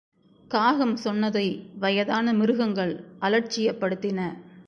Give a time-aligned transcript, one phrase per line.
[0.51, 1.45] காகம் சொன்னதை
[1.79, 2.93] வயதான மிருகங்கள்
[3.21, 4.19] அலட்சியப்படுத்தின.